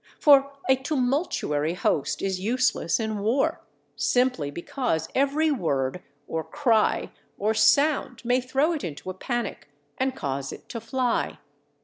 [0.19, 3.61] For a tumultuary host is useless in war,
[3.95, 9.69] simply because every word, or cry, or sound, may throw it into a panic
[9.99, 11.37] and cause it to fly.